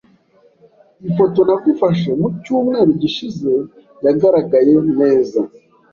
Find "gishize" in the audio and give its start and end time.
3.01-3.51